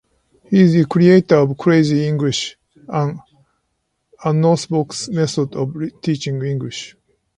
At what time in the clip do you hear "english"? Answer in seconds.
2.07-2.57, 6.41-6.95